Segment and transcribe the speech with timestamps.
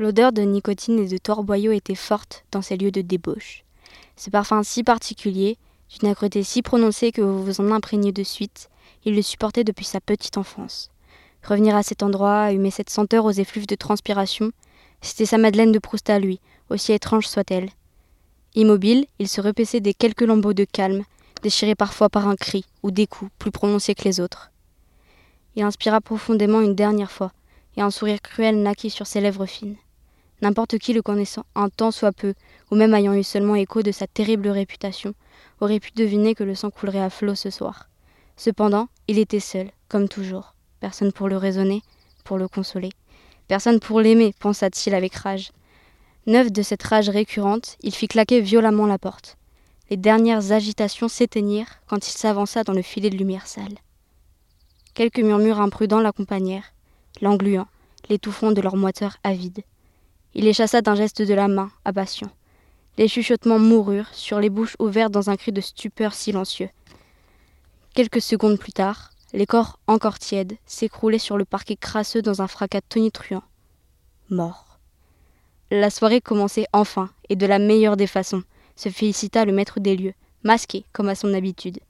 [0.00, 3.64] L'odeur de nicotine et de torboyau était forte dans ces lieux de débauche.
[4.14, 5.58] Ce parfum si particulier,
[5.90, 8.70] d'une âcreté si prononcée que vous vous en imprégnez de suite,
[9.04, 10.92] il le supportait depuis sa petite enfance.
[11.42, 14.52] Revenir à cet endroit, humer cette senteur aux effluves de transpiration,
[15.00, 16.38] c'était sa Madeleine de Proust à lui,
[16.70, 17.70] aussi étrange soit-elle.
[18.54, 21.02] Immobile, il se repaissait des quelques lambeaux de calme,
[21.42, 24.52] déchirés parfois par un cri ou des coups plus prononcés que les autres.
[25.56, 27.32] Il inspira profondément une dernière fois,
[27.76, 29.76] et un sourire cruel naquit sur ses lèvres fines.
[30.40, 32.34] N'importe qui le connaissant un tant soit peu,
[32.70, 35.14] ou même ayant eu seulement écho de sa terrible réputation,
[35.60, 37.88] aurait pu deviner que le sang coulerait à flot ce soir.
[38.36, 40.54] Cependant, il était seul, comme toujours.
[40.80, 41.82] Personne pour le raisonner,
[42.22, 42.90] pour le consoler.
[43.48, 45.50] Personne pour l'aimer, pensa-t-il avec rage.
[46.26, 49.38] Neuf de cette rage récurrente, il fit claquer violemment la porte.
[49.90, 53.78] Les dernières agitations s'éteignirent quand il s'avança dans le filet de lumière sale.
[54.94, 56.74] Quelques murmures imprudents l'accompagnèrent,
[57.22, 57.66] l'engluant,
[58.10, 59.62] l'étouffant de leur moiteur avide.
[60.34, 62.30] Il les chassa d'un geste de la main, impatient.
[62.98, 66.70] Les chuchotements moururent, sur les bouches ouvertes dans un cri de stupeur silencieux.
[67.94, 72.46] Quelques secondes plus tard, les corps encore tièdes s'écroulaient sur le parquet crasseux dans un
[72.46, 73.42] fracas tonitruant.
[74.30, 74.78] Mort.
[75.70, 78.42] La soirée commençait enfin, et de la meilleure des façons,
[78.74, 81.80] se félicita le maître des lieux, masqué comme à son habitude.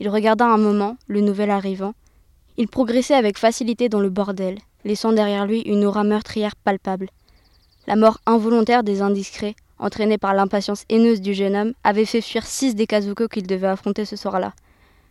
[0.00, 1.94] Il regarda un moment le nouvel arrivant.
[2.56, 7.08] Il progressait avec facilité dans le bordel, laissant derrière lui une aura meurtrière palpable.
[7.86, 12.44] La mort involontaire des indiscrets, entraînée par l'impatience haineuse du jeune homme, avait fait fuir
[12.44, 14.54] six des casoucos qu'il devait affronter ce soir-là.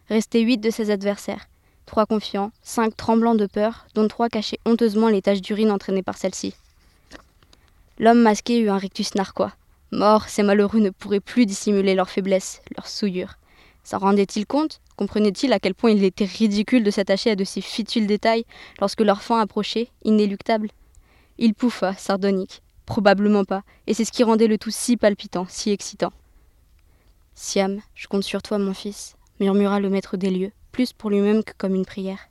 [0.09, 1.47] Restaient huit de ses adversaires,
[1.85, 6.17] trois confiants, cinq tremblants de peur, dont trois cachaient honteusement les taches d'urine entraînées par
[6.17, 6.53] celle-ci.
[7.97, 9.53] L'homme masqué eut un rictus narquois.
[9.91, 13.35] Mort, ces malheureux ne pourraient plus dissimuler leur faiblesse, leur souillure.
[13.85, 14.81] S'en rendait-il compte?
[14.97, 18.45] Comprenait-il à quel point il était ridicule de s'attacher à de si futiles détails?
[18.81, 20.71] Lorsque leur fin approchait, inéluctable
[21.37, 22.61] Il pouffa, sardonique.
[22.85, 26.13] Probablement pas, et c'est ce qui rendait le tout si palpitant, si excitant.
[27.33, 31.43] Siam, je compte sur toi, mon fils, murmura le maître des lieux, plus pour lui-même
[31.43, 32.29] que comme une prière.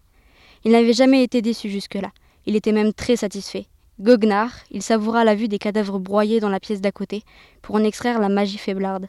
[0.65, 2.11] Il n'avait jamais été déçu jusque-là.
[2.47, 3.67] Il était même très satisfait.
[4.01, 7.23] Goguenard, il savoura la vue des cadavres broyés dans la pièce d'à côté
[7.63, 9.09] pour en extraire la magie faiblarde.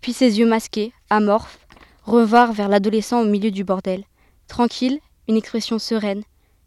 [0.00, 1.66] Puis ses yeux masqués, amorphes,
[2.04, 4.04] revinrent vers l'adolescent au milieu du bordel.
[4.48, 6.22] Tranquille, une expression sereine,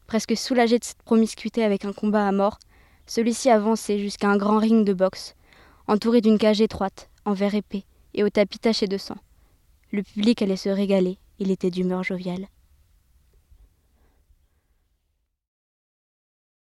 [0.07, 2.59] presque soulagé de cette promiscuité avec un combat à mort,
[3.05, 5.35] celui-ci avançait jusqu'à un grand ring de boxe,
[5.87, 7.83] entouré d'une cage étroite, en verre épais,
[8.13, 9.17] et au tapis taché de sang.
[9.91, 12.47] Le public allait se régaler, il était d'humeur joviale.